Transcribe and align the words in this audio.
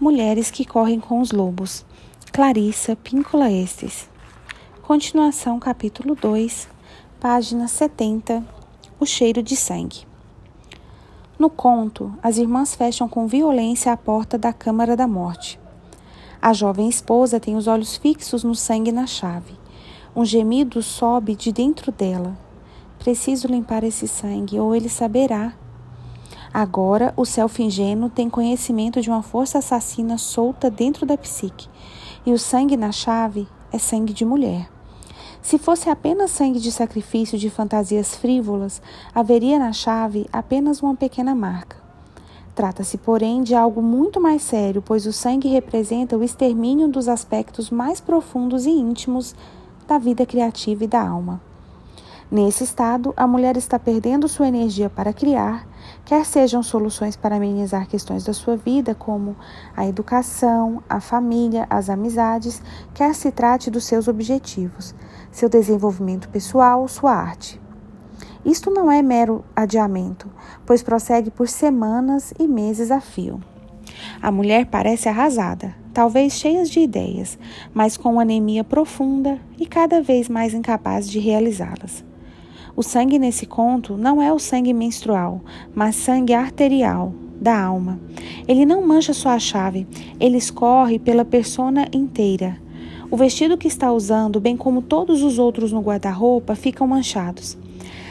Mulheres 0.00 0.48
que 0.48 0.64
correm 0.64 1.00
com 1.00 1.20
os 1.20 1.32
lobos. 1.32 1.84
Clarissa 2.32 2.94
Píncola 2.94 3.50
Estes. 3.50 4.08
Continuação, 4.80 5.58
capítulo 5.58 6.14
2, 6.14 6.68
página 7.18 7.66
70. 7.66 8.44
O 9.00 9.04
cheiro 9.04 9.42
de 9.42 9.56
sangue. 9.56 10.06
No 11.36 11.50
conto, 11.50 12.14
as 12.22 12.38
irmãs 12.38 12.76
fecham 12.76 13.08
com 13.08 13.26
violência 13.26 13.90
a 13.90 13.96
porta 13.96 14.38
da 14.38 14.52
Câmara 14.52 14.94
da 14.94 15.08
Morte. 15.08 15.58
A 16.40 16.52
jovem 16.52 16.88
esposa 16.88 17.40
tem 17.40 17.56
os 17.56 17.66
olhos 17.66 17.96
fixos 17.96 18.44
no 18.44 18.54
sangue 18.54 18.92
na 18.92 19.04
chave. 19.04 19.54
Um 20.14 20.24
gemido 20.24 20.80
sobe 20.80 21.34
de 21.34 21.50
dentro 21.50 21.90
dela. 21.90 22.38
Preciso 23.00 23.48
limpar 23.48 23.82
esse 23.82 24.06
sangue, 24.06 24.60
ou 24.60 24.76
ele 24.76 24.88
saberá 24.88 25.54
Agora, 26.52 27.12
o 27.16 27.24
self 27.24 27.62
ingênuo 27.62 28.08
tem 28.08 28.30
conhecimento 28.30 29.00
de 29.00 29.10
uma 29.10 29.22
força 29.22 29.58
assassina 29.58 30.16
solta 30.16 30.70
dentro 30.70 31.04
da 31.04 31.16
psique, 31.16 31.68
e 32.24 32.32
o 32.32 32.38
sangue 32.38 32.76
na 32.76 32.90
chave 32.90 33.46
é 33.72 33.78
sangue 33.78 34.12
de 34.12 34.24
mulher. 34.24 34.68
Se 35.42 35.58
fosse 35.58 35.88
apenas 35.88 36.30
sangue 36.30 36.58
de 36.58 36.72
sacrifício 36.72 37.38
de 37.38 37.48
fantasias 37.48 38.16
frívolas, 38.16 38.82
haveria 39.14 39.58
na 39.58 39.72
chave 39.72 40.26
apenas 40.32 40.82
uma 40.82 40.94
pequena 40.94 41.34
marca. 41.34 41.76
Trata-se, 42.54 42.98
porém, 42.98 43.42
de 43.42 43.54
algo 43.54 43.80
muito 43.80 44.20
mais 44.20 44.42
sério, 44.42 44.82
pois 44.82 45.06
o 45.06 45.12
sangue 45.12 45.48
representa 45.48 46.16
o 46.16 46.24
extermínio 46.24 46.88
dos 46.88 47.08
aspectos 47.08 47.70
mais 47.70 48.00
profundos 48.00 48.66
e 48.66 48.70
íntimos 48.70 49.34
da 49.86 49.96
vida 49.96 50.26
criativa 50.26 50.82
e 50.82 50.88
da 50.88 51.00
alma. 51.00 51.40
Nesse 52.30 52.62
estado, 52.62 53.14
a 53.16 53.26
mulher 53.26 53.56
está 53.56 53.78
perdendo 53.78 54.28
sua 54.28 54.48
energia 54.48 54.90
para 54.90 55.14
criar, 55.14 55.66
quer 56.04 56.26
sejam 56.26 56.62
soluções 56.62 57.16
para 57.16 57.36
amenizar 57.36 57.88
questões 57.88 58.22
da 58.22 58.34
sua 58.34 58.54
vida, 58.54 58.94
como 58.94 59.34
a 59.74 59.86
educação, 59.86 60.82
a 60.86 61.00
família, 61.00 61.66
as 61.70 61.88
amizades, 61.88 62.60
quer 62.92 63.14
se 63.14 63.32
trate 63.32 63.70
dos 63.70 63.86
seus 63.86 64.08
objetivos, 64.08 64.94
seu 65.30 65.48
desenvolvimento 65.48 66.28
pessoal, 66.28 66.86
sua 66.86 67.14
arte. 67.14 67.58
Isto 68.44 68.70
não 68.70 68.92
é 68.92 69.00
mero 69.00 69.42
adiamento, 69.56 70.30
pois 70.66 70.82
prossegue 70.82 71.30
por 71.30 71.48
semanas 71.48 72.34
e 72.38 72.46
meses 72.46 72.90
a 72.90 73.00
fio. 73.00 73.40
A 74.20 74.30
mulher 74.30 74.66
parece 74.66 75.08
arrasada, 75.08 75.74
talvez 75.94 76.34
cheia 76.34 76.62
de 76.64 76.80
ideias, 76.80 77.38
mas 77.72 77.96
com 77.96 78.20
anemia 78.20 78.62
profunda 78.62 79.40
e 79.58 79.64
cada 79.66 80.02
vez 80.02 80.28
mais 80.28 80.52
incapaz 80.52 81.08
de 81.08 81.18
realizá-las. 81.18 82.06
O 82.78 82.82
sangue 82.84 83.18
nesse 83.18 83.44
conto 83.44 83.96
não 83.96 84.22
é 84.22 84.32
o 84.32 84.38
sangue 84.38 84.72
menstrual, 84.72 85.40
mas 85.74 85.96
sangue 85.96 86.32
arterial 86.32 87.12
da 87.40 87.60
alma. 87.60 87.98
Ele 88.46 88.64
não 88.64 88.86
mancha 88.86 89.12
sua 89.12 89.36
chave, 89.40 89.84
ele 90.20 90.36
escorre 90.36 90.96
pela 90.96 91.24
persona 91.24 91.88
inteira. 91.92 92.56
O 93.10 93.16
vestido 93.16 93.58
que 93.58 93.66
está 93.66 93.92
usando, 93.92 94.38
bem 94.38 94.56
como 94.56 94.80
todos 94.80 95.24
os 95.24 95.40
outros 95.40 95.72
no 95.72 95.80
guarda-roupa, 95.80 96.54
ficam 96.54 96.86
manchados. 96.86 97.58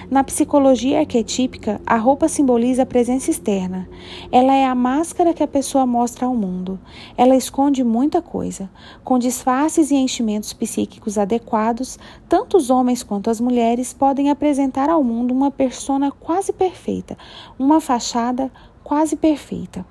Na 0.09 0.23
psicologia 0.23 1.00
arquetípica, 1.00 1.81
a 1.86 1.97
roupa 1.97 2.30
simboliza 2.30 2.83
a 2.83 2.86
presença 2.86 3.30
externa. 3.30 3.89
Ela 4.31 4.55
é 4.55 4.66
a 4.66 4.73
máscara 4.73 5.33
que 5.33 5.44
a 5.44 5.47
pessoa 5.47 5.86
mostra 5.86 6.25
ao 6.25 6.33
mundo. 6.33 6.80
Ela 7.17 7.36
esconde 7.36 7.83
muita 7.83 8.22
coisa. 8.22 8.69
Com 9.03 9.19
disfarces 9.19 9.91
e 9.91 9.95
enchimentos 9.95 10.53
psíquicos 10.53 11.17
adequados, 11.17 11.99
tanto 12.30 12.55
os 12.55 12.69
homens 12.69 13.03
quanto 13.03 13.30
as 13.30 13.41
mulheres 13.41 13.91
podem 13.91 14.30
apresentar 14.30 14.89
ao 14.89 15.03
mundo 15.03 15.33
uma 15.33 15.52
persona 15.52 16.09
quase 16.09 16.53
perfeita, 16.53 17.17
uma 17.59 17.81
fachada 17.81 18.49
quase 18.86 19.17
perfeita. 19.17 19.86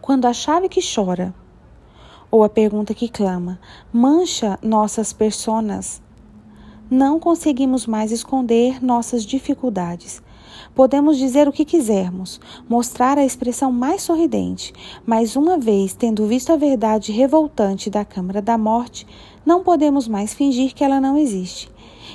Quando 0.00 0.26
a 0.26 0.32
chave 0.32 0.68
que 0.68 0.80
chora, 0.82 1.32
ou 2.28 2.42
a 2.42 2.48
pergunta 2.48 2.92
que 2.92 3.08
clama, 3.08 3.60
mancha 3.92 4.58
nossas 4.60 5.12
personas, 5.12 6.02
não 6.92 7.18
conseguimos 7.18 7.86
mais 7.86 8.12
esconder 8.12 8.84
nossas 8.84 9.24
dificuldades. 9.24 10.22
Podemos 10.74 11.16
dizer 11.16 11.48
o 11.48 11.52
que 11.52 11.64
quisermos, 11.64 12.38
mostrar 12.68 13.16
a 13.16 13.24
expressão 13.24 13.72
mais 13.72 14.02
sorridente, 14.02 14.74
mas 15.06 15.34
uma 15.34 15.56
vez 15.56 15.94
tendo 15.94 16.26
visto 16.26 16.52
a 16.52 16.56
verdade 16.56 17.10
revoltante 17.10 17.88
da 17.88 18.04
Câmara 18.04 18.42
da 18.42 18.58
Morte, 18.58 19.06
não 19.44 19.62
podemos 19.62 20.06
mais 20.06 20.34
fingir 20.34 20.74
que 20.74 20.84
ela 20.84 21.00
não 21.00 21.16
existe. 21.16 21.70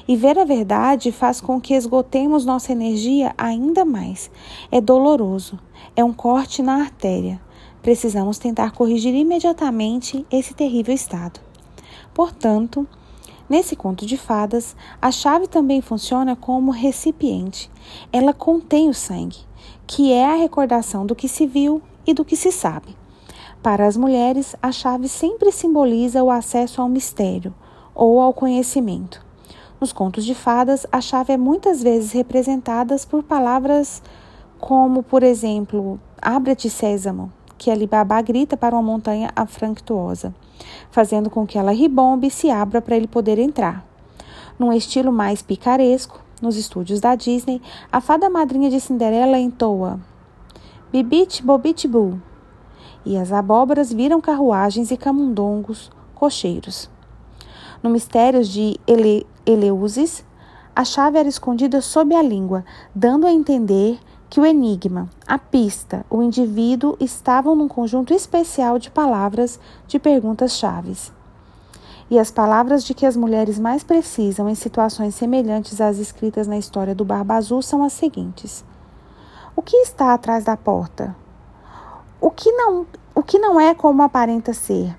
E 0.08 0.16
ver 0.16 0.38
a 0.38 0.46
verdade 0.46 1.12
faz 1.12 1.42
com 1.42 1.60
que 1.60 1.74
esgotemos 1.74 2.46
nossa 2.46 2.72
energia 2.72 3.34
ainda 3.36 3.84
mais. 3.84 4.30
É 4.72 4.80
doloroso, 4.80 5.58
é 5.96 6.04
um 6.04 6.14
corte 6.14 6.62
na 6.62 6.76
artéria. 6.76 7.42
Precisamos 7.82 8.38
tentar 8.38 8.74
corrigir 8.74 9.16
imediatamente 9.16 10.24
esse 10.32 10.54
terrível 10.54 10.94
estado. 10.94 11.40
Portanto, 12.14 12.88
Nesse 13.50 13.78
conto 13.78 14.06
de 14.06 14.18
fadas, 14.18 14.76
a 15.02 15.10
chave 15.10 15.48
também 15.48 15.80
funciona 15.82 16.36
como 16.36 16.70
recipiente. 16.70 17.72
Ela 18.12 18.34
contém 18.34 18.90
o 18.90 18.94
sangue, 18.94 19.38
que 19.86 20.12
é 20.12 20.26
a 20.26 20.36
recordação 20.36 21.06
do 21.06 21.16
que 21.16 21.30
se 21.30 21.48
viu 21.48 21.82
e 22.06 22.14
do 22.14 22.26
que 22.26 22.36
se 22.36 22.52
sabe. 22.52 22.94
Para 23.64 23.88
as 23.88 23.96
mulheres, 23.96 24.54
a 24.62 24.72
chave 24.72 25.08
sempre 25.08 25.52
simboliza 25.54 26.22
o 26.22 26.30
acesso 26.30 26.82
ao 26.82 26.90
mistério 26.90 27.54
ou 27.96 28.20
ao 28.20 28.34
conhecimento. 28.34 29.26
Nos 29.80 29.94
contos 29.94 30.26
de 30.26 30.36
fadas, 30.36 30.86
a 30.92 31.00
chave 31.00 31.34
é 31.34 31.38
muitas 31.38 31.82
vezes 31.82 32.12
representada 32.12 32.98
por 33.10 33.24
palavras 33.24 34.02
como, 34.60 35.04
por 35.04 35.24
exemplo, 35.24 36.00
abra-te 36.22 36.70
sésamo, 36.70 37.32
que 37.58 37.72
Alibaba 37.72 38.22
grita 38.22 38.58
para 38.58 38.76
uma 38.76 38.82
montanha 38.82 39.32
afranctuosa 39.36 40.34
fazendo 40.90 41.30
com 41.30 41.46
que 41.46 41.58
ela 41.58 41.72
ribombe 41.72 42.28
e 42.28 42.32
se 42.32 42.50
abra 42.50 42.82
para 42.82 42.96
ele 42.96 43.08
poder 43.08 43.38
entrar. 43.40 43.86
Num 44.58 44.74
estilo 44.74 45.12
mais 45.12 45.42
picaresco, 45.42 46.22
nos 46.42 46.56
estúdios 46.56 47.00
da 47.00 47.16
Disney, 47.16 47.62
a 47.92 48.00
fada 48.00 48.30
madrinha 48.30 48.70
de 48.70 48.80
Cinderela 48.80 49.40
entoa 49.40 50.00
Bibit 50.92 51.44
Bobit 51.44 51.88
Bu 51.88 52.22
e 53.06 53.18
as 53.18 53.32
abóboras 53.32 53.92
viram 53.92 54.20
carruagens 54.20 54.92
e 54.92 54.98
camundongos 54.98 55.92
cocheiros. 56.14 56.90
No 57.82 57.90
Mistérios 57.90 58.50
de 58.50 58.78
Ele 58.86 59.26
Eleusis, 59.46 60.26
a 60.76 60.84
chave 60.84 61.18
era 61.18 61.30
escondida 61.30 61.82
sob 61.82 62.14
a 62.14 62.22
língua, 62.22 62.66
dando 62.94 63.26
a 63.26 63.32
entender 63.32 64.00
que 64.30 64.40
o 64.40 64.46
enigma, 64.46 65.10
a 65.26 65.38
pista, 65.38 66.06
o 66.10 66.22
indivíduo 66.22 66.98
estavam 67.00 67.56
num 67.56 67.68
conjunto 67.68 68.14
especial 68.14 68.78
de 68.78 68.92
palavras 68.92 69.60
de 69.88 69.98
perguntas 69.98 70.54
chaves. 70.54 71.14
E 72.10 72.20
as 72.20 72.32
palavras 72.32 72.84
de 72.84 72.94
que 72.94 73.06
as 73.06 73.16
mulheres 73.16 73.60
mais 73.60 73.84
precisam 73.84 74.50
em 74.50 74.56
situações 74.56 75.16
semelhantes 75.16 75.80
às 75.80 75.98
escritas 75.98 76.48
na 76.48 76.58
história 76.58 76.96
do 76.96 77.06
Barba 77.06 77.36
Azul 77.36 77.62
são 77.62 77.84
as 77.84 77.94
seguintes: 77.94 78.64
O 79.56 79.62
que 79.62 79.78
está 79.78 80.14
atrás 80.14 80.44
da 80.44 80.56
porta? 80.56 81.16
O 82.20 82.32
que 82.32 82.52
não, 82.52 82.86
o 83.14 83.22
que 83.22 83.38
não 83.38 83.60
é 83.60 83.74
como 83.74 84.04
aparenta 84.04 84.54
ser? 84.54 84.96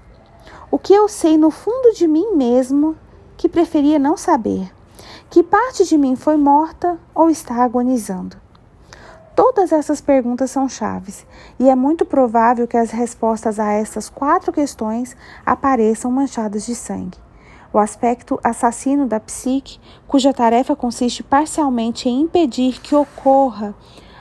O 0.71 0.79
que 0.79 0.93
eu 0.93 1.09
sei 1.09 1.37
no 1.39 1.51
fundo 1.51 1.95
de 1.95 2.07
mim 2.07 2.35
mesmo 2.35 2.95
que 3.37 3.49
preferia 3.49 3.99
não 3.99 4.17
saber? 4.17 4.71
Que 5.31 5.43
parte 5.43 5.85
de 5.85 5.97
mim 5.97 6.15
foi 6.15 6.37
morta 6.37 6.99
ou 7.15 7.31
está 7.31 7.63
agonizando? 7.63 8.37
Todas 9.39 9.71
essas 9.71 10.01
perguntas 10.01 10.51
são 10.51 10.69
chaves, 10.69 11.25
e 11.61 11.69
é 11.69 11.77
muito 11.77 12.05
provável 12.05 12.67
que 12.67 12.77
as 12.77 12.91
respostas 12.91 13.61
a 13.61 13.71
essas 13.71 14.09
quatro 14.09 14.53
questões 14.53 15.17
apareçam 15.47 16.11
manchadas 16.11 16.67
de 16.67 16.75
sangue. 16.75 17.17
O 17.73 17.79
aspecto 17.79 18.41
assassino 18.43 19.07
da 19.07 19.21
psique, 19.21 19.79
cuja 20.09 20.33
tarefa 20.35 20.75
consiste 20.75 21.23
parcialmente 21.23 22.09
em 22.09 22.23
impedir 22.23 22.81
que 22.81 22.97
ocorra 22.97 23.77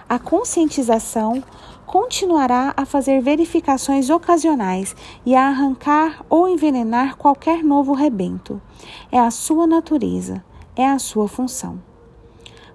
a 0.07 0.19
conscientização, 0.19 1.43
continuará 1.87 2.75
a 2.77 2.85
fazer 2.85 3.19
verificações 3.19 4.11
ocasionais 4.11 4.95
e 5.25 5.33
a 5.33 5.47
arrancar 5.47 6.23
ou 6.29 6.47
envenenar 6.47 7.17
qualquer 7.17 7.63
novo 7.63 7.91
rebento. 7.91 8.61
É 9.11 9.17
a 9.17 9.31
sua 9.31 9.65
natureza, 9.65 10.45
é 10.75 10.87
a 10.87 10.99
sua 10.99 11.27
função. 11.27 11.81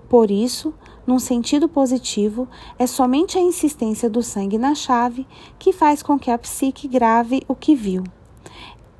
Por 0.08 0.28
isso, 0.28 0.75
num 1.06 1.19
sentido 1.19 1.69
positivo, 1.69 2.49
é 2.78 2.87
somente 2.87 3.37
a 3.37 3.40
insistência 3.40 4.08
do 4.08 4.22
sangue 4.22 4.56
na 4.56 4.75
chave 4.75 5.26
que 5.58 5.72
faz 5.72 6.02
com 6.02 6.19
que 6.19 6.31
a 6.31 6.38
psique 6.38 6.87
grave 6.87 7.43
o 7.49 7.54
que 7.54 7.75
viu. 7.75 8.04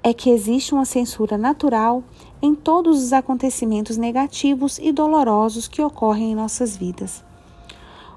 É 0.03 0.13
que 0.13 0.31
existe 0.31 0.75
uma 0.75 0.85
censura 0.85 1.39
natural 1.39 2.03
em 2.43 2.57
todos 2.57 3.01
os 3.01 3.13
acontecimentos 3.13 3.97
negativos 3.97 4.79
e 4.79 4.91
dolorosos 4.91 5.69
que 5.69 5.81
ocorrem 5.81 6.33
em 6.33 6.35
nossas 6.35 6.77
vidas. 6.77 7.23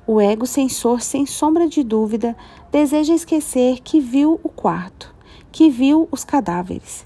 O 0.07 0.19
ego 0.19 0.47
censor, 0.47 1.01
sem 1.01 1.27
sombra 1.27 1.67
de 1.67 1.83
dúvida, 1.83 2.35
deseja 2.71 3.13
esquecer 3.13 3.81
que 3.81 3.99
viu 3.99 4.39
o 4.43 4.49
quarto, 4.49 5.13
que 5.51 5.69
viu 5.69 6.07
os 6.11 6.23
cadáveres. 6.23 7.03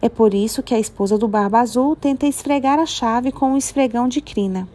É 0.00 0.08
por 0.08 0.32
isso 0.32 0.62
que 0.62 0.74
a 0.74 0.78
esposa 0.78 1.18
do 1.18 1.28
Barba 1.28 1.60
Azul 1.60 1.94
tenta 1.94 2.26
esfregar 2.26 2.78
a 2.78 2.86
chave 2.86 3.30
com 3.30 3.52
o 3.52 3.58
esfregão 3.58 4.08
de 4.08 4.22
crina 4.22 4.66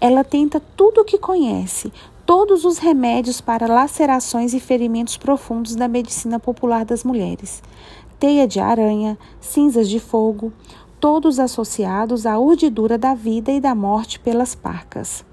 ela 0.00 0.24
tenta 0.24 0.60
tudo 0.76 1.00
o 1.00 1.04
que 1.04 1.18
conhece, 1.18 1.92
todos 2.26 2.64
os 2.64 2.78
remédios 2.78 3.40
para 3.40 3.66
lacerações 3.66 4.54
e 4.54 4.60
ferimentos 4.60 5.16
profundos 5.16 5.74
da 5.74 5.88
medicina 5.88 6.38
popular 6.38 6.84
das 6.84 7.04
mulheres. 7.04 7.62
Teia 8.18 8.46
de 8.46 8.60
aranha, 8.60 9.18
cinzas 9.40 9.88
de 9.88 10.00
fogo, 10.00 10.52
todos 10.98 11.38
associados 11.38 12.24
à 12.24 12.38
urdidura 12.38 12.96
da 12.96 13.14
vida 13.14 13.52
e 13.52 13.60
da 13.60 13.74
morte 13.74 14.18
pelas 14.18 14.54
parcas. 14.54 15.24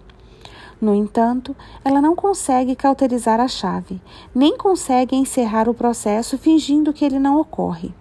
No 0.82 0.96
entanto, 0.96 1.56
ela 1.86 2.02
não 2.02 2.16
consegue 2.16 2.76
cauterizar 2.76 3.40
a 3.40 3.48
chave, 3.48 4.02
nem 4.34 4.58
consegue 4.58 5.16
encerrar 5.16 5.70
o 5.70 5.74
processo 5.74 6.38
fingindo 6.38 6.92
que 6.92 7.06
ele 7.06 7.20
não 7.20 7.40
ocorre. 7.40 7.94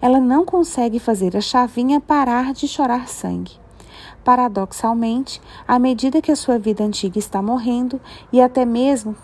Ela 0.00 0.18
não 0.18 0.44
consegue 0.44 0.98
fazer 0.98 1.36
a 1.36 1.40
chavinha 1.40 2.00
parar 2.00 2.52
de 2.52 2.66
chorar 2.66 3.08
sangue. 3.08 3.63
Paradoxalmente, 4.24 5.40
à 5.68 5.78
medida 5.78 6.22
que 6.22 6.32
a 6.32 6.36
sua 6.36 6.58
vida 6.58 6.82
antiga 6.82 7.18
está 7.18 7.42
morrendo 7.42 8.00
e 8.32 8.40
até 8.40 8.64
mesmo 8.64 9.14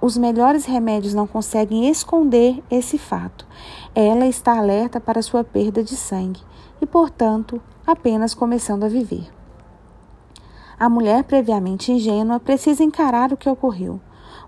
os 0.00 0.18
melhores 0.18 0.66
remédios 0.66 1.14
não 1.14 1.26
conseguem 1.26 1.88
esconder 1.88 2.62
esse 2.70 2.98
fato, 2.98 3.46
ela 3.94 4.26
está 4.26 4.58
alerta 4.58 5.00
para 5.00 5.22
sua 5.22 5.44
perda 5.44 5.82
de 5.82 5.96
sangue 5.96 6.42
e, 6.80 6.84
portanto, 6.84 7.62
apenas 7.86 8.34
começando 8.34 8.84
a 8.84 8.88
viver. 8.88 9.32
A 10.78 10.88
mulher 10.88 11.22
previamente 11.24 11.92
ingênua 11.92 12.40
precisa 12.40 12.82
encarar 12.82 13.32
o 13.32 13.36
que 13.36 13.48
ocorreu. 13.48 14.00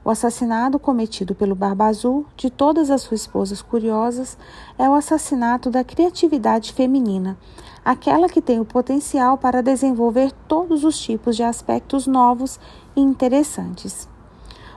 O 0.04 0.10
assassinato 0.10 0.78
cometido 0.78 1.34
pelo 1.34 1.54
Barba 1.54 1.86
Azul 1.86 2.26
de 2.36 2.50
todas 2.50 2.90
as 2.90 3.02
suas 3.02 3.22
esposas 3.22 3.62
curiosas 3.62 4.36
é 4.76 4.88
o 4.88 4.94
assassinato 4.94 5.70
da 5.70 5.82
criatividade 5.82 6.72
feminina, 6.72 7.38
aquela 7.86 8.28
que 8.28 8.42
tem 8.42 8.58
o 8.58 8.64
potencial 8.64 9.38
para 9.38 9.62
desenvolver 9.62 10.32
todos 10.48 10.82
os 10.82 10.98
tipos 10.98 11.36
de 11.36 11.44
aspectos 11.44 12.04
novos 12.04 12.58
e 12.96 13.00
interessantes. 13.00 14.08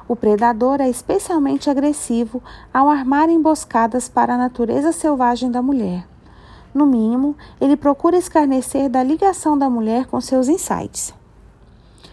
O 0.07 0.15
predador 0.15 0.79
é 0.79 0.87
especialmente 0.87 1.71
agressivo 1.71 2.39
ao 2.71 2.87
armar 2.87 3.27
emboscadas 3.27 4.07
para 4.07 4.35
a 4.35 4.37
natureza 4.37 4.91
selvagem 4.91 5.49
da 5.49 5.59
mulher. 5.59 6.07
No 6.71 6.85
mínimo, 6.85 7.35
ele 7.59 7.75
procura 7.75 8.15
escarnecer 8.15 8.87
da 8.87 9.01
ligação 9.01 9.57
da 9.57 9.71
mulher 9.71 10.05
com 10.05 10.21
seus 10.21 10.47
insights 10.47 11.11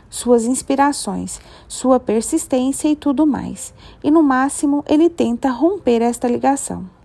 suas 0.09 0.45
inspirações, 0.47 1.41
sua 1.69 2.01
persistência 2.01 2.89
e 2.89 2.97
tudo 2.97 3.27
mais. 3.27 3.75
E 4.03 4.11
no 4.11 4.23
máximo, 4.23 4.83
ele 4.89 5.11
tenta 5.11 5.51
romper 5.51 6.01
esta 6.01 6.27
ligação. 6.27 6.96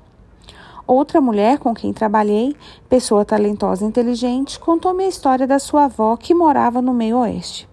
Outra 0.93 1.21
mulher 1.21 1.57
com 1.57 1.73
quem 1.73 1.93
trabalhei, 1.93 2.53
pessoa 2.89 3.23
talentosa 3.23 3.85
e 3.85 3.87
inteligente, 3.87 4.59
contou-me 4.59 5.05
a 5.05 5.07
história 5.07 5.47
da 5.47 5.57
sua 5.57 5.85
avó 5.85 6.17
que 6.17 6.33
morava 6.33 6.81
no 6.81 6.93
meio-oeste. 6.93 7.65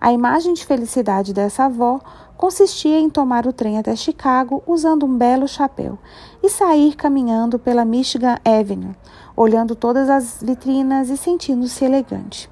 A 0.00 0.12
imagem 0.12 0.54
de 0.54 0.66
felicidade 0.66 1.32
dessa 1.32 1.66
avó 1.66 2.00
consistia 2.36 2.98
em 2.98 3.08
tomar 3.08 3.46
o 3.46 3.52
trem 3.52 3.78
até 3.78 3.94
Chicago 3.94 4.60
usando 4.66 5.06
um 5.06 5.16
belo 5.16 5.46
chapéu 5.46 6.00
e 6.42 6.48
sair 6.48 6.96
caminhando 6.96 7.60
pela 7.60 7.84
Michigan 7.84 8.38
Avenue, 8.44 8.96
olhando 9.36 9.76
todas 9.76 10.10
as 10.10 10.42
vitrinas 10.42 11.10
e 11.10 11.16
sentindo-se 11.16 11.84
elegante. 11.84 12.50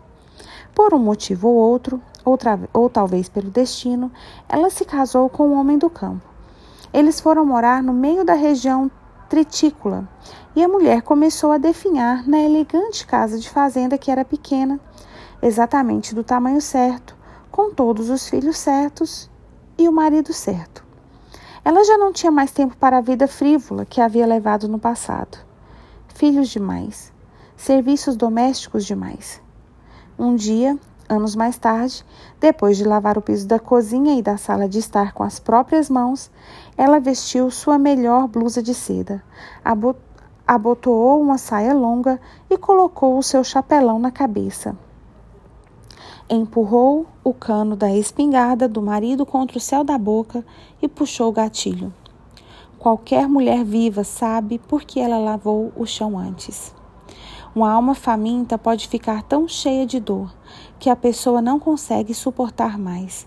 Por 0.73 0.95
um 0.95 1.01
motivo 1.01 1.49
ou 1.49 1.57
outro, 1.57 2.01
outra, 2.25 2.61
ou 2.73 2.89
talvez 2.89 3.29
pelo 3.29 3.51
destino, 3.51 4.13
ela 4.49 4.71
se 4.71 4.85
casou 4.85 5.29
com 5.29 5.49
um 5.49 5.59
homem 5.59 5.77
do 5.77 5.91
campo. 5.91 6.23
Eles 6.95 7.21
foram 7.21 7.45
morar 7.45 7.83
no 7.83 7.93
meio 7.93 8.25
da 8.25 8.35
região 8.35 8.89
tritícula 9.29 10.09
e 10.55 10.63
a 10.63 10.69
mulher 10.69 11.03
começou 11.03 11.53
a 11.53 11.59
definhar 11.59 12.27
na 12.27 12.39
elegante 12.39 13.07
casa 13.07 13.39
de 13.39 13.51
fazenda 13.51 13.99
que 13.99 14.11
era 14.11 14.25
pequena, 14.25 14.81
exatamente 15.43 16.15
do 16.15 16.25
tamanho 16.25 16.61
certo, 16.61 17.17
com 17.51 17.73
todos 17.73 18.11
os 18.11 18.29
filhos 18.29 18.57
certos 18.57 19.31
e 19.79 19.89
o 19.89 19.93
marido 19.93 20.33
certo. 20.33 20.85
Ela 21.65 21.85
já 21.85 21.99
não 21.99 22.13
tinha 22.13 22.31
mais 22.31 22.53
tempo 22.53 22.77
para 22.77 22.99
a 22.99 23.01
vida 23.01 23.27
frívola 23.27 23.85
que 23.85 24.01
havia 24.01 24.27
levado 24.27 24.69
no 24.69 24.79
passado. 24.79 25.39
Filhos 26.15 26.49
demais, 26.49 27.13
serviços 27.57 28.17
domésticos 28.17 28.87
demais. 28.87 29.43
Um 30.19 30.37
dia, 30.37 30.79
anos 31.09 31.35
mais 31.35 31.59
tarde, 31.59 32.05
depois 32.41 32.77
de 32.77 32.85
lavar 32.85 33.17
o 33.17 33.23
piso 33.23 33.47
da 33.47 33.59
cozinha 33.59 34.19
e 34.19 34.23
da 34.23 34.37
sala 34.37 34.69
de 34.69 34.79
estar 34.79 35.13
com 35.13 35.23
as 35.23 35.39
próprias 35.39 35.89
mãos, 35.89 36.31
ela 36.77 37.01
vestiu 37.01 37.51
sua 37.51 37.79
melhor 37.79 38.29
blusa 38.29 38.63
de 38.63 38.75
seda, 38.75 39.23
abotoou 40.47 41.21
uma 41.21 41.39
saia 41.39 41.75
longa 41.75 42.21
e 42.49 42.57
colocou 42.57 43.19
o 43.19 43.23
seu 43.23 43.43
chapelão 43.43 43.99
na 43.99 44.11
cabeça. 44.11 44.77
Empurrou 46.29 47.07
o 47.23 47.33
cano 47.33 47.77
da 47.77 47.93
espingarda 47.95 48.69
do 48.69 48.83
marido 48.83 49.25
contra 49.25 49.59
o 49.59 49.61
céu 49.61 49.85
da 49.85 49.97
boca 49.97 50.45
e 50.83 50.89
puxou 50.89 51.29
o 51.29 51.33
gatilho. 51.33 51.95
Qualquer 52.79 53.29
mulher 53.29 53.65
viva 53.65 54.05
sabe 54.05 54.59
por 54.59 54.83
que 54.83 55.01
ela 55.01 55.19
lavou 55.19 55.73
o 55.77 55.87
chão 55.87 56.19
antes. 56.19 56.75
Uma 57.57 57.73
alma 57.73 57.95
faminta 57.95 58.59
pode 58.59 58.87
ficar 58.87 59.23
tão 59.23 59.49
cheia 59.49 59.87
de 59.87 59.99
dor 59.99 60.31
que 60.79 60.91
a 60.91 60.95
pessoa 60.95 61.41
não 61.41 61.59
consegue 61.59 62.13
suportar 62.13 62.79
mais. 62.79 63.27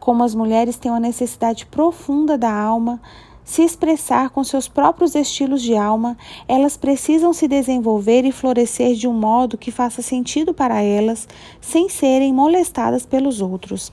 Como 0.00 0.24
as 0.24 0.34
mulheres 0.34 0.78
têm 0.78 0.90
uma 0.90 0.98
necessidade 0.98 1.66
profunda 1.66 2.38
da 2.38 2.50
alma 2.50 2.98
se 3.44 3.60
expressar 3.60 4.30
com 4.30 4.42
seus 4.42 4.68
próprios 4.68 5.14
estilos 5.14 5.60
de 5.60 5.76
alma, 5.76 6.16
elas 6.48 6.78
precisam 6.78 7.34
se 7.34 7.46
desenvolver 7.46 8.24
e 8.24 8.32
florescer 8.32 8.94
de 8.94 9.06
um 9.06 9.12
modo 9.12 9.58
que 9.58 9.70
faça 9.70 10.00
sentido 10.00 10.54
para 10.54 10.80
elas, 10.80 11.28
sem 11.60 11.90
serem 11.90 12.32
molestadas 12.32 13.04
pelos 13.04 13.42
outros. 13.42 13.92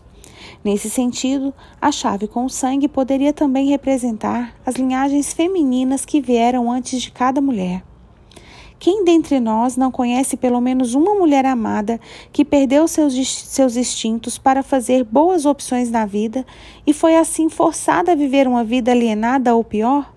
Nesse 0.64 0.90
sentido, 0.90 1.54
a 1.82 1.92
chave 1.92 2.30
com 2.30 2.46
o 2.46 2.50
sangue 2.50 2.88
poderia 2.88 3.34
também 3.34 3.68
representar 3.68 4.56
as 4.66 4.76
linhagens 4.76 5.34
femininas 5.34 6.06
que 6.06 6.22
vieram 6.22 6.72
antes 6.72 7.02
de 7.02 7.12
cada 7.12 7.42
mulher. 7.42 7.84
Quem 8.86 9.04
dentre 9.04 9.40
nós 9.40 9.76
não 9.76 9.90
conhece 9.90 10.38
pelo 10.38 10.62
menos 10.62 10.94
uma 10.94 11.16
mulher 11.16 11.44
amada 11.44 12.00
que 12.32 12.46
perdeu 12.46 12.88
seus, 12.88 13.16
seus 13.28 13.76
instintos 13.76 14.38
para 14.38 14.62
fazer 14.62 15.04
boas 15.04 15.44
opções 15.44 15.90
na 15.90 16.06
vida 16.06 16.46
e 16.86 16.94
foi 16.94 17.16
assim 17.16 17.50
forçada 17.50 18.12
a 18.12 18.16
viver 18.16 18.48
uma 18.48 18.64
vida 18.64 18.92
alienada 18.92 19.56
ou 19.56 19.64
pior? 19.64 20.14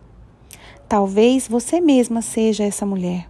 Talvez 0.86 1.48
você 1.48 1.80
mesma 1.80 2.20
seja 2.20 2.62
essa 2.62 2.84
mulher. 2.84 3.26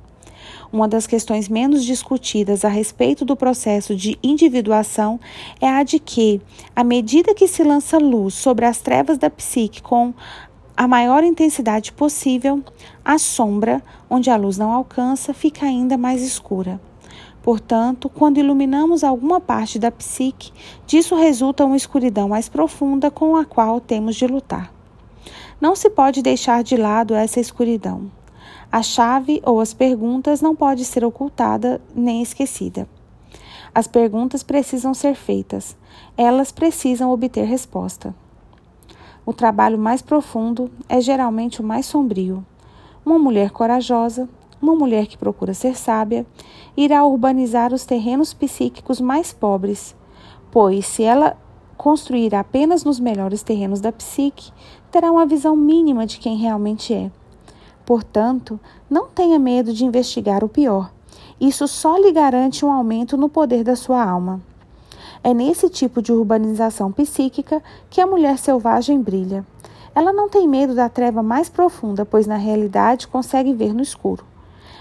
Uma 0.73 0.89
das 0.89 1.07
questões 1.07 1.49
menos 1.49 1.85
discutidas 1.85 2.65
a 2.65 2.69
respeito 2.69 3.25
do 3.25 3.37
processo 3.37 3.95
de 3.95 4.19
individuação 4.23 5.21
é 5.61 5.69
a 5.69 5.85
de 5.85 6.01
que, 6.01 6.41
à 6.75 6.83
medida 6.83 7.33
que 7.33 7.47
se 7.47 7.63
lança 7.63 7.97
luz 7.97 8.35
sobre 8.35 8.67
as 8.67 8.79
trevas 8.81 9.17
da 9.17 9.31
psique 9.31 9.81
com 9.81 10.13
a 10.79 10.87
maior 10.87 11.25
intensidade 11.25 11.91
possível, 11.91 12.63
a 13.05 13.19
sombra, 13.19 13.83
onde 14.09 14.31
a 14.31 14.37
luz 14.37 14.57
não 14.57 14.71
alcança, 14.71 15.35
fica 15.35 15.67
ainda 15.67 15.99
mais 15.99 16.23
escura. 16.23 16.81
Portanto, 17.43 18.09
quando 18.09 18.39
iluminamos 18.39 19.03
alguma 19.03 19.41
parte 19.41 19.77
da 19.77 19.91
psique, 19.91 20.53
disso 20.87 21.17
resulta 21.17 21.65
uma 21.65 21.77
escuridão 21.77 22.29
mais 22.29 22.49
profunda 22.49 23.11
com 23.11 23.35
a 23.35 23.45
qual 23.45 23.81
temos 23.81 24.15
de 24.15 24.29
lutar. 24.29 24.73
Não 25.61 25.75
se 25.75 25.91
pode 25.91 26.23
deixar 26.23 26.63
de 26.63 26.77
lado 26.77 27.13
essa 27.13 27.41
escuridão. 27.41 28.09
A 28.71 28.81
chave 28.81 29.43
ou 29.45 29.61
as 29.61 29.75
perguntas 29.75 30.41
não 30.41 30.55
pode 30.55 30.85
ser 30.85 31.05
ocultada 31.05 31.81
nem 31.93 32.23
esquecida. 32.23 32.89
As 33.75 33.89
perguntas 33.89 34.45
precisam 34.45 34.95
ser 34.95 35.17
feitas, 35.17 35.77
elas 36.17 36.53
precisam 36.53 37.11
obter 37.11 37.47
resposta. 37.47 38.15
O 39.29 39.33
trabalho 39.35 39.79
mais 39.79 40.01
profundo 40.01 40.71
é 40.89 41.03
geralmente 41.03 41.61
o 41.61 41.63
mais 41.63 41.85
sombrio. 41.85 42.43
Uma 43.05 43.19
mulher 43.19 43.51
corajosa, 43.51 44.27
uma 44.59 44.75
mulher 44.75 45.07
que 45.07 45.19
procura 45.19 45.53
ser 45.53 45.77
sábia, 45.77 46.25
irá 46.75 47.05
urbanizar 47.05 47.75
os 47.75 47.85
terrenos 47.85 48.33
psíquicos 48.33 49.03
mais 49.03 49.31
pobres, 49.31 49.95
pois 50.51 50.87
se 50.87 51.03
ela 51.03 51.37
construir 51.77 52.35
apenas 52.35 52.85
nos 52.85 52.99
melhores 52.99 53.43
terrenos 53.43 53.83
da 53.83 53.93
psique, 53.93 54.51
terá 54.91 55.13
uma 55.13 55.27
visão 55.27 55.55
mínima 55.55 56.07
de 56.07 56.19
quem 56.19 56.39
realmente 56.39 56.95
é. 56.95 57.11
Portanto, 57.85 58.59
não 58.89 59.09
tenha 59.09 59.39
medo 59.39 59.75
de 59.75 59.85
investigar 59.85 60.43
o 60.43 60.49
pior. 60.49 60.91
Isso 61.39 61.69
só 61.69 61.99
lhe 61.99 62.13
garante 62.13 62.65
um 62.65 62.73
aumento 62.73 63.15
no 63.15 63.29
poder 63.29 63.63
da 63.63 63.77
sua 63.77 64.03
alma. 64.03 64.41
É 65.23 65.35
nesse 65.35 65.69
tipo 65.69 66.01
de 66.01 66.13
urbanização 66.13 66.93
psíquica 66.93 67.63
que 67.91 68.01
a 68.01 68.07
mulher 68.07 68.39
selvagem 68.39 69.01
brilha. 69.01 69.45
Ela 69.95 70.13
não 70.13 70.29
tem 70.29 70.47
medo 70.47 70.75
da 70.75 70.89
treva 70.89 71.23
mais 71.23 71.49
profunda, 71.49 72.07
pois 72.07 72.27
na 72.27 72.37
realidade 72.37 73.09
consegue 73.09 73.53
ver 73.53 73.75
no 73.75 73.83
escuro. 73.83 74.25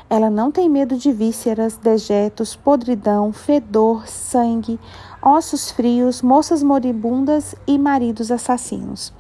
Ela 0.10 0.29
não 0.29 0.51
tem 0.51 0.70
medo 0.70 0.96
de 0.96 1.12
vísceras, 1.12 1.75
dejetos, 1.75 2.56
podridão, 2.56 3.34
fedor, 3.34 4.08
sangue, 4.08 4.79
ossos 5.22 5.70
frios, 5.70 6.22
moças 6.22 6.63
moribundas 6.63 7.56
e 7.65 7.77
maridos 7.77 8.32
assassinos. 8.32 9.12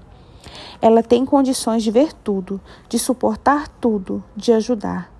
Ela 0.81 1.03
tem 1.03 1.25
condições 1.25 1.83
de 1.83 1.91
ver 1.91 2.13
tudo, 2.13 2.61
de 2.87 2.97
suportar 2.97 3.67
tudo, 3.67 4.23
de 4.35 4.53
ajudar. 4.53 5.11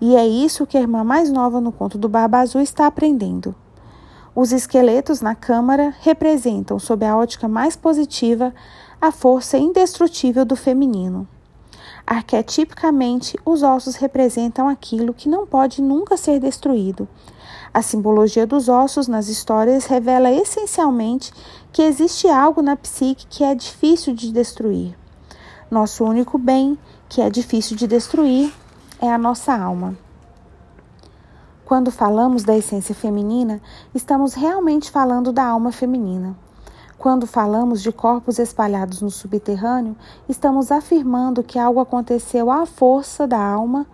E 0.00 0.14
é 0.14 0.26
isso 0.26 0.66
que 0.66 0.76
a 0.76 0.80
irmã 0.80 1.02
mais 1.02 1.30
nova 1.30 1.60
no 1.60 1.72
conto 1.72 1.98
do 1.98 2.08
Barba 2.08 2.38
Azul 2.38 2.60
está 2.60 2.86
aprendendo. 2.86 3.54
Os 4.42 4.52
esqueletos 4.52 5.20
na 5.20 5.34
câmara 5.34 5.94
representam, 6.00 6.78
sob 6.78 7.04
a 7.04 7.14
ótica 7.14 7.46
mais 7.46 7.76
positiva, 7.76 8.54
a 8.98 9.12
força 9.12 9.58
indestrutível 9.58 10.46
do 10.46 10.56
feminino. 10.56 11.28
Arquetipicamente, 12.06 13.38
os 13.44 13.62
ossos 13.62 13.96
representam 13.96 14.66
aquilo 14.66 15.12
que 15.12 15.28
não 15.28 15.46
pode 15.46 15.82
nunca 15.82 16.16
ser 16.16 16.40
destruído. 16.40 17.06
A 17.74 17.82
simbologia 17.82 18.46
dos 18.46 18.66
ossos 18.66 19.06
nas 19.06 19.28
histórias 19.28 19.84
revela 19.84 20.32
essencialmente 20.32 21.34
que 21.70 21.82
existe 21.82 22.26
algo 22.26 22.62
na 22.62 22.76
psique 22.76 23.26
que 23.26 23.44
é 23.44 23.54
difícil 23.54 24.14
de 24.14 24.32
destruir. 24.32 24.96
Nosso 25.70 26.02
único 26.02 26.38
bem, 26.38 26.78
que 27.10 27.20
é 27.20 27.28
difícil 27.28 27.76
de 27.76 27.86
destruir, 27.86 28.50
é 29.02 29.12
a 29.12 29.18
nossa 29.18 29.54
alma. 29.54 29.94
Quando 31.70 31.92
falamos 31.92 32.42
da 32.42 32.56
essência 32.56 32.96
feminina, 32.96 33.62
estamos 33.94 34.34
realmente 34.34 34.90
falando 34.90 35.32
da 35.32 35.44
alma 35.44 35.70
feminina. 35.70 36.36
Quando 36.98 37.28
falamos 37.28 37.80
de 37.80 37.92
corpos 37.92 38.40
espalhados 38.40 39.00
no 39.00 39.08
subterrâneo, 39.08 39.96
estamos 40.28 40.72
afirmando 40.72 41.44
que 41.44 41.60
algo 41.60 41.78
aconteceu 41.78 42.50
à 42.50 42.66
força 42.66 43.24
da 43.24 43.38
alma 43.40 43.86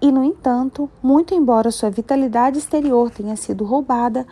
e, 0.00 0.10
no 0.10 0.24
entanto, 0.24 0.90
muito 1.00 1.32
embora 1.32 1.70
sua 1.70 1.88
vitalidade 1.88 2.58
exterior 2.58 3.12
tenha 3.12 3.36
sido 3.36 3.64
roubada, 3.64 4.26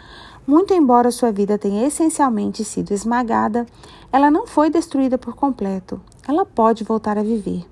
muito 0.44 0.74
embora 0.74 1.12
sua 1.12 1.30
vida 1.30 1.56
tenha 1.56 1.86
essencialmente 1.86 2.64
sido 2.64 2.90
esmagada, 2.90 3.64
ela 4.10 4.28
não 4.28 4.44
foi 4.44 4.70
destruída 4.70 5.16
por 5.16 5.36
completo. 5.36 6.00
Ela 6.26 6.44
pode 6.44 6.82
voltar 6.82 7.16
a 7.16 7.22
viver. 7.22 7.64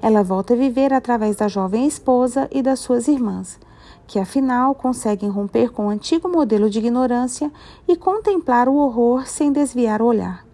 Ela 0.00 0.22
volta 0.22 0.54
a 0.54 0.56
viver 0.56 0.94
através 0.94 1.36
da 1.36 1.46
jovem 1.46 1.86
esposa 1.86 2.48
e 2.50 2.62
das 2.62 2.80
suas 2.80 3.06
irmãs 3.06 3.62
que 4.06 4.18
afinal 4.18 4.74
conseguem 4.74 5.30
romper 5.30 5.70
com 5.70 5.86
o 5.86 5.90
antigo 5.90 6.28
modelo 6.28 6.68
de 6.68 6.78
ignorância 6.78 7.50
e 7.88 7.96
contemplar 7.96 8.68
o 8.68 8.76
horror 8.76 9.26
sem 9.26 9.52
desviar 9.52 10.02
o 10.02 10.06
olhar. 10.06 10.44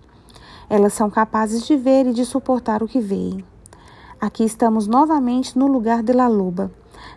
Elas 0.69 0.93
são 0.93 1.11
capazes 1.11 1.67
de 1.67 1.77
ver 1.77 2.07
e 2.07 2.13
de 2.13 2.25
suportar 2.25 2.83
o 2.83 2.89
que 2.89 3.01
veem. 3.01 3.45
Aqui 4.21 4.45
estamos 4.45 4.87
novamente 4.87 5.59
no 5.59 5.67
lugar 5.67 6.03
de 6.03 6.13
La 6.13 6.29
Loba, 6.29 6.71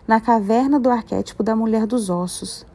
na 0.08 0.20
caverna 0.20 0.80
do 0.80 0.90
arquétipo 0.90 1.44
da 1.44 1.56
mulher 1.56 1.86
dos 1.86 2.10
ossos. 2.10 2.66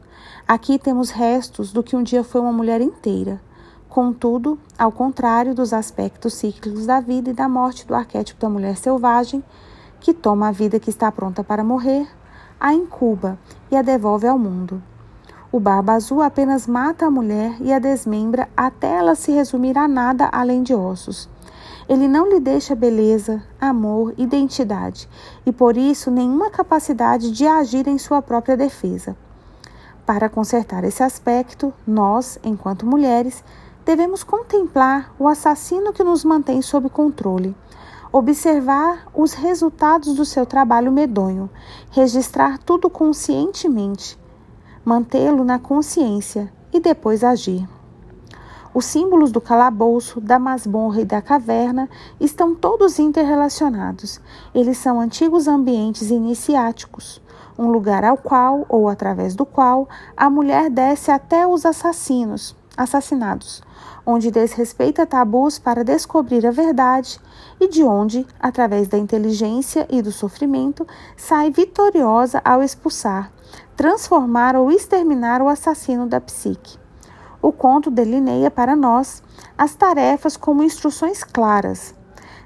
Aqui 0.47 0.79
temos 0.79 1.09
restos 1.09 1.71
do 1.71 1.83
que 1.83 1.95
um 1.95 2.03
dia 2.03 2.23
foi 2.23 2.39
uma 2.39 2.53
mulher 2.53 2.79
inteira. 2.79 3.41
Contudo, 3.89 4.57
ao 4.77 4.91
contrário 4.91 5.53
dos 5.53 5.73
aspectos 5.73 6.35
cíclicos 6.35 6.85
da 6.85 6.99
vida 6.99 7.31
e 7.31 7.33
da 7.33 7.49
morte 7.49 7.85
do 7.85 7.95
arquétipo 7.95 8.39
da 8.39 8.49
mulher 8.49 8.77
selvagem, 8.77 9.43
que 9.99 10.13
toma 10.13 10.47
a 10.47 10.51
vida 10.51 10.79
que 10.79 10.89
está 10.89 11.11
pronta 11.11 11.43
para 11.43 11.63
morrer, 11.63 12.07
a 12.59 12.73
incuba 12.73 13.39
e 13.71 13.75
a 13.75 13.81
devolve 13.81 14.27
ao 14.27 14.37
mundo. 14.37 14.83
O 15.51 15.59
Barba 15.59 15.93
Azul 15.93 16.21
apenas 16.21 16.67
mata 16.67 17.05
a 17.05 17.11
mulher 17.11 17.55
e 17.59 17.73
a 17.73 17.79
desmembra 17.79 18.47
até 18.55 18.97
ela 18.97 19.15
se 19.15 19.31
resumir 19.31 19.77
a 19.77 19.87
nada 19.87 20.29
além 20.31 20.61
de 20.61 20.75
ossos. 20.75 21.29
Ele 21.87 22.07
não 22.07 22.29
lhe 22.29 22.39
deixa 22.39 22.75
beleza, 22.75 23.41
amor, 23.59 24.13
identidade 24.15 25.09
e 25.45 25.51
por 25.51 25.75
isso 25.75 26.11
nenhuma 26.11 26.51
capacidade 26.51 27.31
de 27.31 27.47
agir 27.47 27.87
em 27.87 27.97
sua 27.97 28.21
própria 28.21 28.55
defesa. 28.55 29.15
Para 30.05 30.29
consertar 30.29 30.83
esse 30.83 31.01
aspecto, 31.01 31.73
nós, 31.87 32.37
enquanto 32.43 32.85
mulheres, 32.85 33.43
devemos 33.85 34.23
contemplar 34.23 35.11
o 35.17 35.27
assassino 35.27 35.93
que 35.93 36.03
nos 36.03 36.23
mantém 36.23 36.61
sob 36.61 36.89
controle 36.89 37.55
observar 38.11 39.07
os 39.13 39.33
resultados 39.33 40.15
do 40.15 40.25
seu 40.25 40.45
trabalho 40.45 40.91
medonho, 40.91 41.49
registrar 41.91 42.57
tudo 42.57 42.89
conscientemente, 42.89 44.17
mantê-lo 44.83 45.43
na 45.43 45.59
consciência 45.59 46.51
e 46.73 46.79
depois 46.79 47.23
agir. 47.23 47.67
Os 48.73 48.85
símbolos 48.85 49.31
do 49.31 49.41
calabouço, 49.41 50.21
da 50.21 50.37
masmorra 50.37 51.01
e 51.01 51.05
da 51.05 51.21
caverna 51.21 51.89
estão 52.19 52.53
todos 52.53 52.99
interrelacionados. 52.99 54.21
Eles 54.53 54.77
são 54.77 54.99
antigos 54.99 55.47
ambientes 55.47 56.11
iniciáticos, 56.11 57.21
um 57.57 57.71
lugar 57.71 58.03
ao 58.03 58.15
qual 58.15 58.65
ou 58.69 58.87
através 58.87 59.35
do 59.35 59.45
qual 59.45 59.89
a 60.15 60.29
mulher 60.29 60.69
desce 60.69 61.11
até 61.11 61.47
os 61.47 61.65
assassinos, 61.65 62.55
assassinados, 62.79 63.61
onde 64.05 64.31
desrespeita 64.31 65.05
tabus 65.05 65.59
para 65.59 65.83
descobrir 65.83 66.47
a 66.47 66.51
verdade 66.51 67.19
e 67.59 67.67
de 67.67 67.83
onde, 67.83 68.25
através 68.39 68.87
da 68.87 68.97
inteligência 68.97 69.85
e 69.89 70.01
do 70.01 70.13
sofrimento, 70.13 70.87
sai 71.17 71.51
vitoriosa 71.51 72.41
ao 72.43 72.63
expulsar, 72.63 73.31
transformar 73.75 74.55
ou 74.55 74.71
exterminar 74.71 75.41
o 75.41 75.49
assassino 75.49 76.07
da 76.07 76.21
psique. 76.21 76.79
O 77.41 77.51
conto 77.51 77.91
delineia 77.91 78.49
para 78.49 78.77
nós 78.77 79.21
as 79.57 79.75
tarefas 79.75 80.37
como 80.37 80.63
instruções 80.63 81.21
claras. 81.21 81.93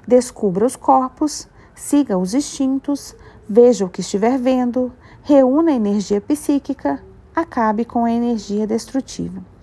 Descubra 0.06 0.66
os 0.66 0.74
corpos, 0.74 1.48
siga 1.74 2.18
os 2.18 2.34
instintos, 2.34 3.14
veja 3.48 3.84
o 3.84 3.88
que 3.88 4.00
estiver 4.00 4.36
vendo, 4.36 4.92
reúna 5.22 5.70
a 5.70 5.74
energia 5.74 6.20
psíquica, 6.20 7.00
acabe 7.34 7.84
com 7.84 8.04
a 8.04 8.10
energia 8.10 8.66
destrutiva. 8.66 9.53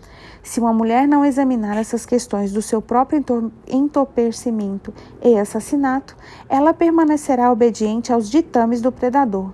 Se 0.43 0.60
uma 0.60 0.74
mulher 0.74 1.07
não 1.07 1.24
examinar 1.24 1.77
essas 1.77 2.05
questões 2.05 2.51
do 2.51 2.62
seu 2.62 2.81
próprio 2.81 3.24
entorpecimento 3.67 4.93
e 5.21 5.38
assassinato, 5.38 6.15
ela 6.50 6.74
permanecerá 6.74 7.51
obediente 7.51 8.12
aos 8.12 8.29
ditames 8.29 8.81
do 8.81 8.91
predador. 8.91 9.51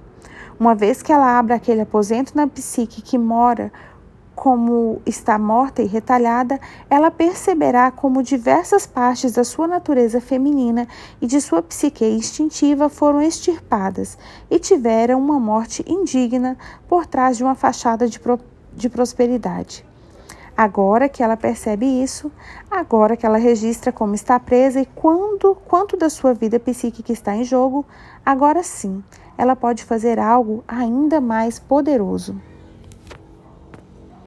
Uma 0.59 0.73
vez 0.73 1.01
que 1.01 1.11
ela 1.11 1.37
abra 1.37 1.55
aquele 1.55 1.81
aposento 1.81 2.35
na 2.35 2.47
psique 2.47 3.01
que 3.01 3.17
mora 3.17 3.71
como 4.33 5.01
está 5.03 5.37
morta 5.37 5.81
e 5.81 5.87
retalhada, 5.87 6.59
ela 6.89 7.09
perceberá 7.09 7.89
como 7.89 8.21
diversas 8.21 8.85
partes 8.85 9.33
da 9.33 9.43
sua 9.43 9.67
natureza 9.67 10.21
feminina 10.21 10.87
e 11.19 11.25
de 11.25 11.41
sua 11.41 11.61
psique 11.61 12.05
instintiva 12.05 12.87
foram 12.87 13.19
extirpadas 13.19 14.15
e 14.49 14.59
tiveram 14.59 15.19
uma 15.19 15.39
morte 15.39 15.83
indigna 15.87 16.55
por 16.87 17.07
trás 17.07 17.35
de 17.35 17.43
uma 17.43 17.55
fachada 17.55 18.07
de, 18.07 18.19
pro 18.19 18.39
de 18.75 18.87
prosperidade. 18.89 19.83
Agora 20.57 21.07
que 21.07 21.21
ela 21.21 21.37
percebe 21.37 21.85
isso, 21.85 22.31
agora 22.71 23.15
que 23.15 23.27
ela 23.27 23.37
registra 23.37 23.91
como 23.91 24.15
está 24.15 24.39
presa 24.39 24.81
e 24.81 24.87
quando, 24.87 25.53
quanto 25.53 25.95
da 25.95 26.09
sua 26.09 26.33
vida 26.33 26.59
psíquica 26.59 27.11
está 27.11 27.35
em 27.35 27.43
jogo, 27.43 27.85
agora 28.25 28.63
sim, 28.63 29.03
ela 29.37 29.55
pode 29.55 29.83
fazer 29.83 30.17
algo 30.17 30.63
ainda 30.67 31.21
mais 31.21 31.59
poderoso. 31.59 32.35